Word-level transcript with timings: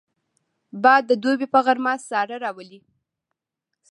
باد 0.83 1.03
د 1.07 1.11
دوبي 1.23 1.47
په 1.53 1.59
غرمه 1.65 1.93
ساړه 2.07 2.35
راولي 2.43 2.79